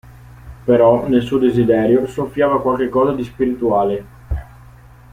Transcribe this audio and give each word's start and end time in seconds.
Però 0.65 1.07
nel 1.07 1.21
suo 1.21 1.37
desiderio 1.37 2.07
soffiava 2.07 2.59
qualche 2.59 2.89
cosa 2.89 3.11
di 3.13 3.23
spirituale. 3.23 4.05